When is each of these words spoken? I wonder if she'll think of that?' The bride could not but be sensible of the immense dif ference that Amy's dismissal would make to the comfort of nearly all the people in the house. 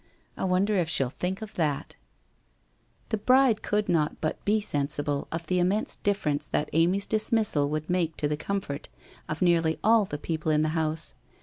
I 0.35 0.45
wonder 0.45 0.75
if 0.77 0.89
she'll 0.89 1.11
think 1.11 1.43
of 1.43 1.53
that?' 1.53 1.95
The 3.09 3.17
bride 3.19 3.61
could 3.61 3.87
not 3.87 4.19
but 4.19 4.43
be 4.45 4.59
sensible 4.59 5.27
of 5.31 5.45
the 5.45 5.59
immense 5.59 5.95
dif 5.95 6.23
ference 6.23 6.49
that 6.49 6.71
Amy's 6.73 7.05
dismissal 7.05 7.69
would 7.69 7.87
make 7.87 8.17
to 8.17 8.27
the 8.27 8.35
comfort 8.35 8.89
of 9.29 9.43
nearly 9.43 9.77
all 9.83 10.05
the 10.05 10.17
people 10.17 10.51
in 10.51 10.63
the 10.63 10.69
house. 10.69 11.13